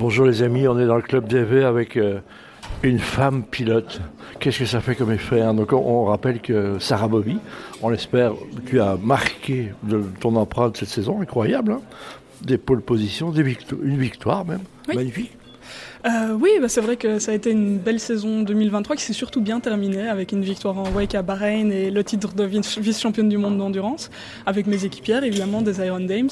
[0.00, 2.20] Bonjour les amis, on est dans le club DV avec euh,
[2.82, 4.00] une femme pilote.
[4.38, 5.52] Qu'est-ce que ça fait comme effet hein?
[5.54, 7.38] Donc on, on rappelle que Sarah Bobby,
[7.82, 8.32] on l'espère,
[8.66, 11.72] tu as marqué de ton empreinte cette saison, incroyable.
[11.72, 11.80] hein?
[12.42, 14.96] Des pôles positions, des victo- une victoire même, Oui.
[14.96, 15.32] magnifique.
[16.06, 19.12] Euh, oui, bah, c'est vrai que ça a été une belle saison 2023 qui s'est
[19.12, 22.78] surtout bien terminée avec une victoire en wake à Bahreïn et le titre de vice-
[22.78, 24.10] vice-championne du monde d'endurance
[24.46, 26.30] avec mes équipières évidemment des Iron Dames.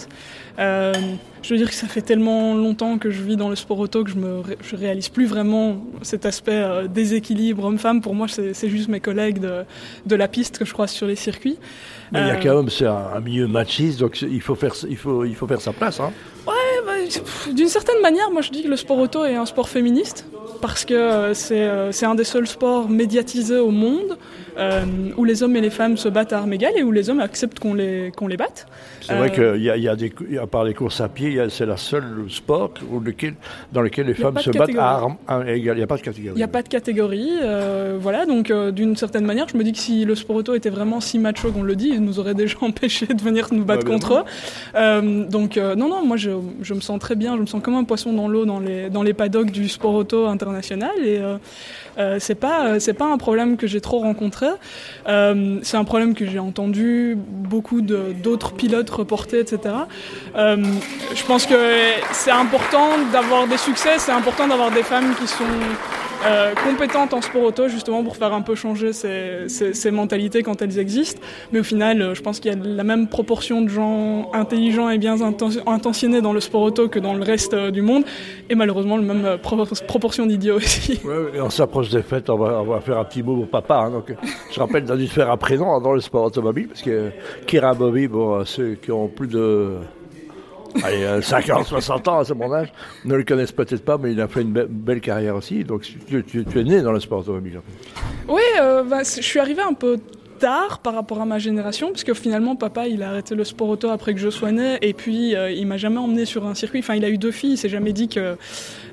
[0.58, 0.94] Euh,
[1.42, 4.04] je veux dire que ça fait tellement longtemps que je vis dans le sport auto
[4.04, 8.00] que je ré- je réalise plus vraiment cet aspect euh, déséquilibre homme-femme.
[8.00, 9.64] Pour moi, c'est juste mes collègues de,
[10.06, 11.58] de la piste que je croise sur les circuits.
[12.10, 14.54] Mais il y a Euh, quand même, c'est un, un milieu machiste, donc il faut
[14.54, 16.00] faire, il faut, il faut faire sa place.
[16.00, 16.10] Hein.
[16.46, 16.54] Pff,
[17.52, 20.26] D'une certaine manière, moi je dis que le sport auto est un sport féministe
[20.60, 24.18] parce que euh, c'est euh, c'est un des seuls sports médiatisés au monde
[24.58, 24.84] euh,
[25.16, 27.20] où les hommes et les femmes se battent à armes égales et où les hommes
[27.20, 28.66] acceptent qu'on les, qu'on les batte.
[29.00, 31.30] C'est vrai qu'il y a, il y a des, à part les courses à pied,
[31.30, 33.34] il c'est la seule sport où lequel,
[33.72, 35.76] dans lequel les Il femmes se battent à armes à égales.
[35.76, 36.34] Il n'y a pas de catégorie.
[36.34, 37.30] Il n'y a pas de catégorie,
[37.98, 41.00] voilà, donc d'une certaine manière, je me dis que si le sport auto était vraiment
[41.00, 43.92] si macho qu'on le dit, ils nous auraient déjà empêchés de venir nous battre Ouais,
[43.92, 44.24] contre
[44.74, 45.26] eux.
[45.30, 46.30] Donc non, non, moi je,
[46.62, 48.90] je me sens très bien, je me sens comme un poisson dans l'eau dans les,
[48.90, 51.38] dans les paddocks du sport auto international et euh,
[51.98, 54.46] euh, c'est pas, c'est pas un problème que j'ai trop rencontré.
[55.08, 59.74] Euh, c'est un problème que j'ai entendu beaucoup d'autres pilotes reporter, etc.
[60.36, 60.56] Euh,
[61.14, 61.54] je pense que
[62.12, 65.44] c'est important d'avoir des succès, c'est important d'avoir des femmes qui sont
[66.26, 66.52] euh,
[67.12, 71.20] en sport auto justement pour faire un peu changer ces, mentalités quand elles existent.
[71.52, 74.88] Mais au final, euh, je pense qu'il y a la même proportion de gens intelligents
[74.90, 78.04] et bien inten- intentionnés dans le sport auto que dans le reste euh, du monde,
[78.50, 81.00] et malheureusement la même euh, pro- proportion d'idiots aussi.
[81.04, 83.76] Ouais, on s'approche des fêtes, on va, on va faire un petit mot pour papa.
[83.86, 84.14] hein, donc,
[84.52, 87.10] je rappelle, se faire un prénom dans le sport automobile, parce que
[87.46, 89.74] Kira Bobby, bon, ceux qui ont plus de
[90.84, 92.72] allez, euh, 50, 60 ans à ce mon âge,
[93.04, 95.64] ne le connaissent peut-être pas, mais il a fait une be- belle carrière aussi.
[95.64, 97.60] Donc tu, es né dans le sport automobile.
[98.28, 99.98] Oui, euh, bah, je suis arrivé un peu
[100.38, 103.68] tard par rapport à ma génération, parce que finalement, papa, il a arrêté le sport
[103.68, 106.54] auto après que je sois né, et puis euh, il m'a jamais emmené sur un
[106.54, 106.78] circuit.
[106.80, 108.36] Enfin, il a eu deux filles, il s'est jamais dit que.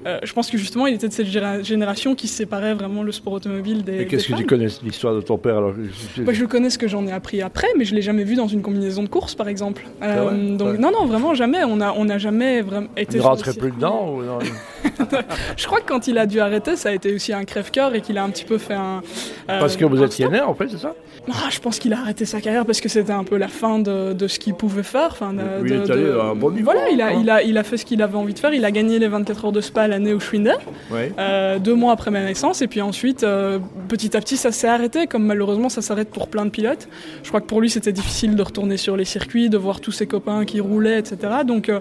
[0.06, 1.28] euh, je pense que justement, il était de cette
[1.64, 4.02] génération qui séparait vraiment le sport automobile des.
[4.02, 5.74] Et qu'est-ce que tu connais de l'histoire de ton père alors
[6.18, 8.36] je- Bah, je connais ce que j'en ai appris après, mais je l'ai jamais vu
[8.36, 9.84] dans une combinaison de course, par exemple.
[10.04, 11.64] Euh, vrai donc non, non, vraiment jamais.
[11.66, 13.18] On a, on n'a jamais vraiment été.
[13.18, 14.40] Le rentrais plus dedans ou non
[15.58, 18.02] Je crois que quand il a dû arrêter, ça a été aussi un crève-cœur et
[18.02, 19.02] qu'il a un petit peu fait un.
[19.50, 20.32] euh, Parce que vous stop.
[20.32, 20.94] né en fait, c'est ça?
[21.28, 23.80] Ah, je pense qu'il a arrêté sa carrière parce que c'était un peu la fin
[23.80, 25.08] de, de ce qu'il pouvait faire.
[25.12, 27.08] Enfin, de- Oui, il est de- allé de- à un bon niveau, Voilà, il a,
[27.08, 27.18] hein.
[27.20, 28.54] il, a, il a fait ce qu'il avait envie de faire.
[28.54, 30.52] Il a gagné les 24 heures de spa l'année où je suis né,
[30.92, 31.00] Oui.
[31.18, 32.62] euh, deux mois après ma naissance.
[32.62, 33.58] Et puis ensuite, euh,
[33.88, 36.88] petit à petit, ça s'est arrêté, comme malheureusement ça s'arrête pour plein de pilotes.
[37.24, 39.92] Je crois que pour lui, c'était difficile de retourner sur les circuits, de voir tous
[39.92, 41.18] ses copains qui roulaient, etc.
[41.46, 41.72] Donc,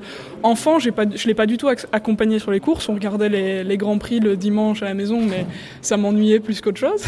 [0.42, 2.88] enfant, pas, je l'ai pas du tout ac- accompagné sur les courses.
[2.88, 5.46] On regardait les, les grands prix le dimanche à la maison, mais
[5.82, 7.04] ça m'ennuyait plus qu'autre chose.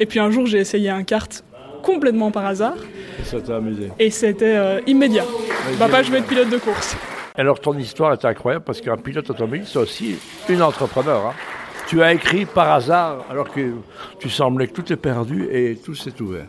[0.00, 1.44] Et puis un jour, j'ai essayé un kart
[1.82, 2.76] complètement par hasard.
[3.24, 3.90] Ça t'a amusé.
[3.98, 5.24] Et c'était euh, immédiat.
[5.78, 6.96] Papa, je vais être pilote de course.
[7.36, 10.16] Alors ton histoire est incroyable parce qu'un pilote automobile, c'est aussi
[10.48, 11.26] une entrepreneur.
[11.26, 11.32] hein.
[11.86, 13.60] Tu as écrit par hasard alors que
[14.18, 16.46] tu semblais que tout est perdu et tout s'est ouvert.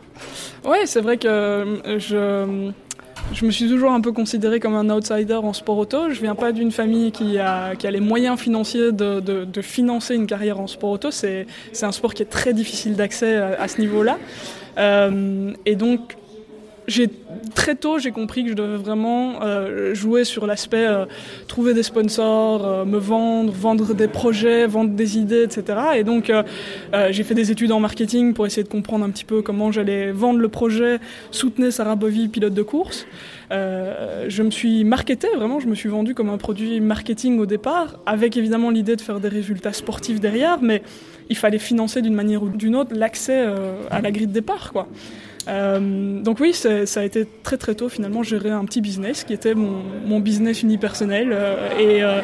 [0.65, 2.71] Ouais, c'est vrai que euh, je,
[3.33, 6.09] je me suis toujours un peu considéré comme un outsider en sport auto.
[6.09, 10.67] Je viens pas d'une famille qui a, les moyens financiers de, financer une carrière en
[10.67, 11.11] sport auto.
[11.11, 11.47] C'est
[11.81, 14.17] un sport qui est très difficile d'accès à, à ce niveau-là.
[14.77, 16.15] Euh, et donc,
[16.87, 17.09] j'ai
[17.53, 21.05] très tôt j'ai compris que je devais vraiment euh, jouer sur l'aspect euh,
[21.47, 25.79] trouver des sponsors, euh, me vendre, vendre des projets, vendre des idées, etc.
[25.97, 26.43] Et donc euh,
[26.93, 29.71] euh, j'ai fait des études en marketing pour essayer de comprendre un petit peu comment
[29.71, 30.99] j'allais vendre le projet,
[31.31, 33.05] soutenir Sarah Bovy, pilote de course.
[33.51, 37.45] Euh, je me suis marketé, vraiment, je me suis vendu comme un produit marketing au
[37.45, 40.81] départ, avec évidemment l'idée de faire des résultats sportifs derrière, mais
[41.29, 44.71] il fallait financer d'une manière ou d'une autre l'accès euh, à la grille de départ,
[44.71, 44.87] quoi.
[45.49, 49.31] Euh, donc oui, ça a été très très tôt finalement gérer un petit business qui
[49.31, 52.19] était mon, mon business unipersonnel euh, et, euh,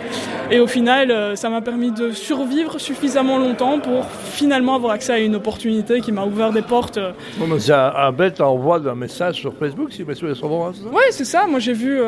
[0.52, 5.19] et au final ça m'a permis de survivre suffisamment longtemps pour finalement avoir accès à
[5.19, 7.00] une opportunité qui m'a ouvert des portes.
[7.38, 10.50] Bon, mais c'est un, un bête envoi d'un message sur Facebook si mes souvenirs sont
[10.50, 10.89] bons, hein, c'est ça?
[10.89, 11.48] Ouais, c'est ça.
[11.48, 12.01] Moi j'ai vu,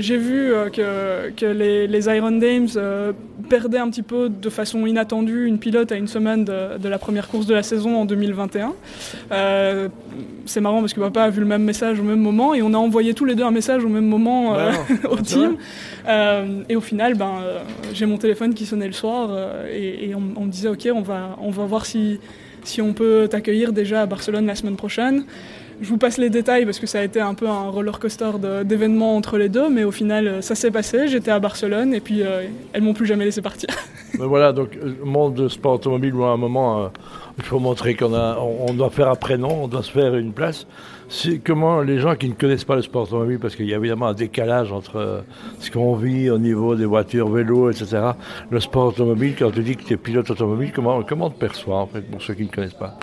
[0.00, 2.66] j'ai vu que, que les, les Iron Dames
[3.48, 6.98] perdaient un petit peu de façon inattendue une pilote à une semaine de, de la
[6.98, 8.72] première course de la saison en 2021.
[9.32, 9.88] Euh,
[10.44, 12.72] c'est marrant parce que papa a vu le même message au même moment et on
[12.74, 15.56] a envoyé tous les deux un message au même moment euh, Ouais, au team.
[16.08, 17.60] Euh, et au final, ben, euh,
[17.92, 20.88] j'ai mon téléphone qui sonnait le soir euh, et, et on, on me disait ok,
[20.94, 22.20] on va, on va voir si,
[22.64, 25.24] si on peut t'accueillir déjà à Barcelone la semaine prochaine.
[25.80, 28.30] je vous passe les détails parce que ça a été un peu un roller coaster
[28.64, 31.08] d'événements entre les deux, mais au final, ça s'est passé.
[31.08, 32.22] J'étais à Barcelone et puis
[32.72, 33.68] elles m'ont plus jamais laissé partir.
[34.18, 36.90] Voilà, donc le monde de sport automobile où à un moment,
[37.38, 40.32] il faut montrer qu'on a, on, doit faire après non, on doit se faire une
[40.32, 40.66] place.
[41.44, 44.08] Comment les gens qui ne connaissent pas le sport automobile, parce qu'il y a évidemment
[44.08, 45.24] un décalage entre
[45.60, 48.10] ce qu'on vit au niveau des voitures, vélos, etc.
[48.50, 51.38] Le sport automobile, quand tu dis que tu es pilote automobile, comment, comment on te
[51.38, 52.98] perçoit en fait, pour ceux qui ne connaissent pas?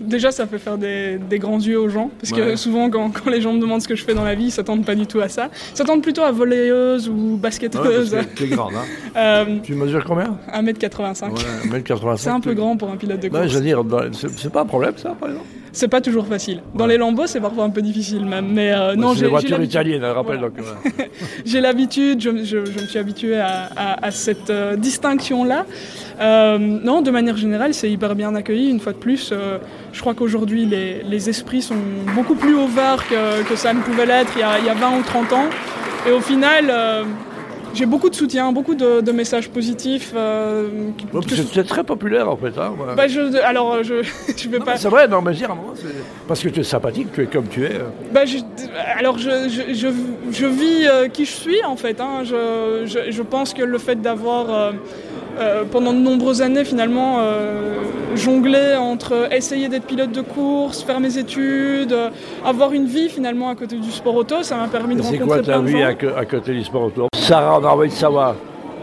[0.00, 3.52] Déjà, ça peut faire des, grands yeux aux gens, parce que souvent, quand, les gens
[3.52, 5.28] me demandent ce que je fais dans la vie, ils s'attendent pas du tout à
[5.28, 5.50] ça.
[5.72, 8.16] Ils s'attendent plutôt à voleuse ou basketteuse.
[8.34, 8.84] tu es grande, hein
[9.16, 10.38] euh, Tu mesures combien?
[10.52, 11.30] 1m85.
[11.30, 12.16] Ouais, 1m85.
[12.16, 13.46] C'est un peu grand pour un pilote de course.
[13.48, 13.82] je veux dire,
[14.12, 16.62] c'est pas un problème, ça, par exemple c'est pas toujours facile.
[16.74, 18.46] Dans les lambeaux, c'est parfois un peu difficile même.
[18.52, 19.22] Mais euh, non, j'ai.
[19.22, 20.52] Les voitures italiennes, rappelle donc.
[21.44, 23.68] j'ai l'habitude, je, je, me suis habitué à,
[24.00, 25.66] à, cette euh, distinction-là.
[26.20, 28.70] Euh, non, de manière générale, c'est hyper bien accueilli.
[28.70, 29.58] Une fois de plus, euh,
[29.92, 31.76] je crois qu'aujourd'hui, les, les, esprits sont
[32.14, 35.02] beaucoup plus ouverts que, que ça ne pouvait l'être il, il, y a 20 ou
[35.02, 35.46] 30 ans.
[36.06, 36.72] Et au final,
[37.74, 40.12] j'ai beaucoup de soutien, beaucoup de, messages positifs.
[40.16, 40.68] Euh,
[41.54, 42.58] c'est très populaire en fait.
[42.58, 44.02] Hein, bah, je, alors je,
[44.36, 44.76] je vais pas.
[44.76, 45.54] C'est vrai, non, mais dire,
[46.26, 47.74] parce que tu es sympathique, tu es comme tu es.
[47.74, 47.88] Euh.
[48.12, 48.20] Bah,
[48.96, 52.00] alors je, je, vis euh, qui je suis en fait.
[52.00, 52.22] Hein.
[52.24, 54.72] Je, pense que le fait d'avoir
[55.38, 57.82] euh, pendant de nombreuses années finalement euh,
[58.14, 62.10] jongler entre essayer d'être pilote de course, faire mes études, euh,
[62.44, 65.24] avoir une vie finalement à côté du sport auto, ça m'a permis de rencontrer C'est
[65.24, 68.34] quoi ta vie à, côté du sport auto Sarah, on a envie de savoir.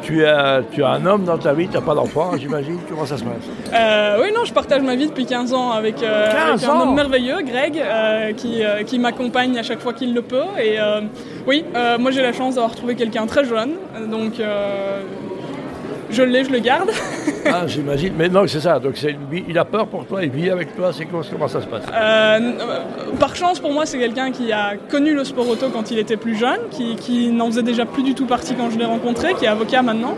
[0.01, 2.79] Tu as, tu as un homme dans ta vie, tu n'as pas d'enfant, j'imagine.
[2.89, 4.19] Comment ça se passe?
[4.19, 7.79] Oui, non, je partage ma vie depuis 15 ans avec, un homme merveilleux, Greg,
[8.37, 10.41] qui, qui m'accompagne à chaque fois qu'il le peut.
[10.59, 10.77] Et
[11.45, 11.63] oui,
[11.99, 13.73] moi j'ai la chance d'avoir trouvé quelqu'un très jeune,
[14.09, 14.41] donc
[16.11, 16.91] je l'ai, je le garde.
[17.45, 18.13] ah, j'imagine.
[18.17, 18.79] Mais non, c'est ça.
[18.79, 18.95] Donc,
[19.47, 20.91] il a peur pour toi, il vit avec toi.
[20.93, 21.83] C'est comment, ça se passe?
[21.93, 22.51] Euh,
[23.19, 26.17] Par chance, pour moi, c'est quelqu'un qui a connu le sport auto quand il était
[26.17, 29.45] plus jeune, qui, n'en faisait déjà plus du tout partie quand je l'ai rencontré, qui
[29.45, 30.15] est avocat maintenant.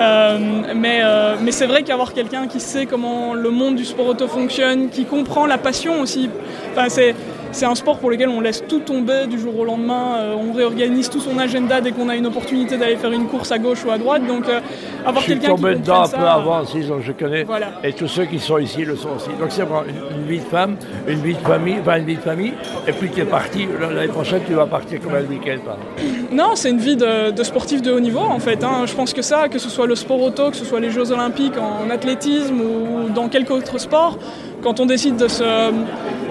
[0.00, 0.38] Euh,
[0.74, 4.26] mais, euh, mais c'est vrai qu'avoir quelqu'un qui sait comment le monde du sport auto
[4.26, 6.30] fonctionne, qui comprend la passion aussi,
[6.72, 7.14] enfin, c'est,
[7.52, 10.52] c'est un sport pour lequel on laisse tout tomber du jour au lendemain, euh, on
[10.52, 13.84] réorganise tout son agenda dès qu'on a une opportunité d'aller faire une course à gauche
[13.84, 14.26] ou à droite.
[14.26, 14.60] Donc euh,
[15.04, 17.46] avoir quelqu'un qui dedans un peu avant donc je connais.
[17.84, 19.28] Et tous ceux qui sont ici le sont aussi.
[19.38, 20.76] Donc c'est vraiment une, vie de femme,
[21.06, 22.54] une vie de famille, enfin une vie de famille.
[22.88, 25.58] Et puis tu es parti, l'année prochaine tu vas partir comme un week-end
[26.32, 28.64] Non, c'est une vie de, sportif de haut niveau en fait.
[28.64, 28.86] Hein.
[28.86, 31.12] Je pense que ça, que ce soit le sport auto, que ce soit les Jeux
[31.12, 34.18] Olympiques en athlétisme ou dans quelque autre sport,
[34.62, 35.44] quand on décide de se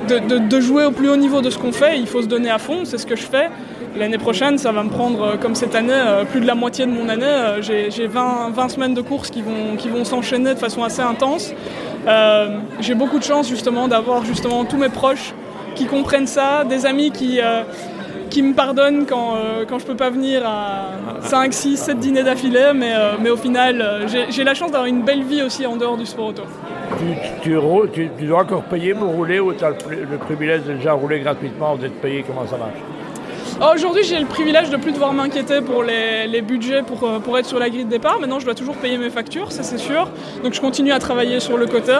[0.07, 2.57] de, jouer au plus haut niveau de ce qu'on fait, il faut se donner à
[2.57, 3.49] fond, c'est ce que je fais.
[3.97, 6.85] L'année prochaine, ça va me prendre, euh, comme cette année, euh, plus de la moitié
[6.85, 7.25] de mon année.
[7.25, 11.01] Euh, j'ai 20, 20, semaines de courses qui vont, qui vont s'enchaîner de façon assez
[11.01, 11.53] intense.
[12.79, 15.33] J'ai beaucoup de chance justement d'avoir justement tous mes proches
[15.75, 17.39] qui comprennent ça, des amis qui,
[18.29, 19.35] qui me pardonnent quand,
[19.69, 24.07] quand je peux pas venir à 5, 6, 7 dîners d'affilée, mais, mais au final,
[24.29, 26.43] j'ai la chance d'avoir une belle vie aussi en dehors du sport auto
[27.43, 31.19] tu, tu, dois encore payer pour rouler ou tu as le, privilège de déjà rouler
[31.19, 32.77] gratuitement ou d'être payé Comment ça marche?
[33.61, 37.37] Oh, Aujourd'hui, j'ai le privilège de plus devoir m'inquiéter pour les, budgets pour, euh, pour,
[37.37, 38.19] être sur la grille de départ.
[38.19, 40.09] Maintenant, je dois toujours payer mes factures, ça c'est sûr.
[40.43, 41.93] Donc, je continue à travailler sur le côté.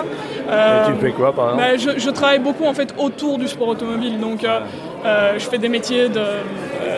[0.50, 1.88] Euh, Et tu fais quoi, par exemple?
[1.88, 4.20] ben, je, travaille beaucoup en fait autour du sport automobile.
[4.20, 4.62] Donc, euh,
[5.04, 6.26] je fais des métiers de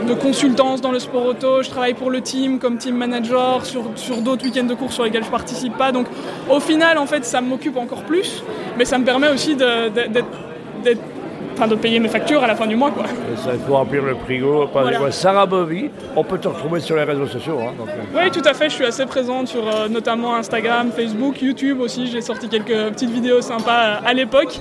[0.04, 3.84] de consultance dans le sport auto, je travaille pour le team comme team manager sur,
[4.22, 5.92] d'autres week-ends de course sur lesquels je participe pas.
[5.92, 6.08] Donc
[6.50, 8.44] au final, en fait, ça m'occupe encore plus,
[8.78, 11.00] mais ça me permet aussi d'être
[11.54, 12.92] enfin, de payer mes factures à la fin du mois.
[12.92, 13.06] Quoi.
[13.36, 14.68] ça, il faut remplir le frigo.
[14.72, 15.12] Voilà.
[15.12, 17.60] Sarah Bovy, on peut te retrouver sur les réseaux sociaux.
[17.62, 18.19] Hein, euh.
[18.19, 18.69] Oui, tout à fait.
[18.69, 22.07] Je suis assez présente sur euh, notamment Instagram, Facebook, YouTube aussi.
[22.07, 24.60] J'ai sorti quelques petites vidéos sympas à l'époque.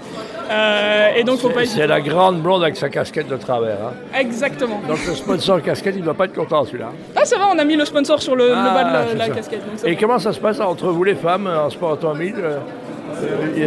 [0.51, 3.79] Euh, et donc, C'est la grande blonde avec sa casquette de travers.
[3.83, 4.19] Hein.
[4.19, 4.81] Exactement.
[4.87, 6.91] Donc le sponsor casquette, il ne doit pas être content celui-là.
[7.17, 9.63] Ah, ça va, on a mis le sponsor sur le, bas de la, ah, casquette.
[9.85, 12.35] et comment ça se passe entre vous les femmes en sport automobile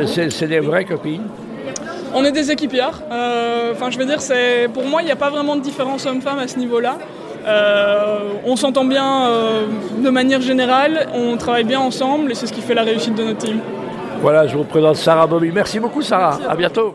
[0.06, 1.24] C'est des vraies copines?
[2.16, 3.02] On est des équipières.
[3.12, 6.06] Euh, enfin, je veux dire, c'est pour moi, il n'y a pas vraiment de différence
[6.06, 6.98] homme-femme à ce niveau-là.
[7.46, 9.66] Euh, on s'entend bien euh,
[10.04, 13.24] de manière générale, on travaille bien ensemble et c'est ce qui fait la réussite de
[13.24, 13.60] notre team.
[14.22, 15.52] Voilà, je vous présente Sarah Bobby.
[15.54, 16.94] Merci beaucoup Sarah, à bientôt.